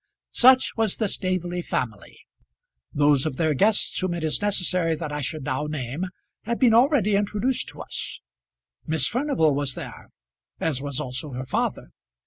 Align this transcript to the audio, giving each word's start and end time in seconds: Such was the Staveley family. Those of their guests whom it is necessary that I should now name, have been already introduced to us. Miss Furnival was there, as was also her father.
Such 0.33 0.75
was 0.75 0.97
the 0.97 1.07
Staveley 1.07 1.61
family. 1.61 2.17
Those 2.91 3.27
of 3.27 3.35
their 3.35 3.53
guests 3.53 3.99
whom 3.99 4.15
it 4.15 4.23
is 4.23 4.41
necessary 4.41 4.95
that 4.95 5.11
I 5.11 5.21
should 5.21 5.43
now 5.43 5.67
name, 5.67 6.07
have 6.45 6.57
been 6.57 6.73
already 6.73 7.15
introduced 7.15 7.67
to 7.69 7.81
us. 7.81 8.19
Miss 8.87 9.05
Furnival 9.07 9.53
was 9.53 9.75
there, 9.75 10.09
as 10.59 10.81
was 10.81 10.99
also 10.99 11.33
her 11.33 11.45
father. 11.45 11.91